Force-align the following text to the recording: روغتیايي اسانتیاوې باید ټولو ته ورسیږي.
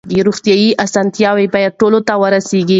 روغتیايي 0.27 0.69
اسانتیاوې 0.85 1.45
باید 1.53 1.77
ټولو 1.79 1.99
ته 2.07 2.13
ورسیږي. 2.21 2.69